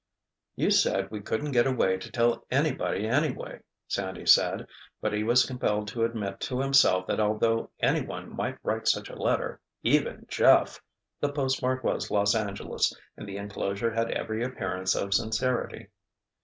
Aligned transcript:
"You 0.55 0.71
said 0.71 1.11
we 1.11 1.21
couldn't 1.21 1.51
get 1.51 1.67
away 1.67 1.97
to 1.97 2.09
tell 2.11 2.43
anybody 2.49 3.07
anyway," 3.07 3.59
Sandy 3.87 4.25
said, 4.25 4.65
but 4.99 5.13
he 5.13 5.23
was 5.23 5.45
compelled 5.45 5.89
to 5.89 6.03
admit 6.03 6.39
to 6.39 6.59
himself 6.59 7.05
that 7.05 7.19
although 7.19 7.69
anyone 7.81 8.35
might 8.35 8.57
write 8.63 8.87
such 8.87 9.11
a 9.11 9.15
letter—even 9.15 10.25
Jeff!—the 10.27 11.33
postmark 11.33 11.83
was 11.83 12.09
Los 12.09 12.33
Angeles 12.33 12.91
and 13.15 13.29
the 13.29 13.37
enclosure 13.37 13.91
had 13.93 14.09
every 14.09 14.43
appearance 14.43 14.95
of 14.95 15.13
sincerity. 15.13 15.89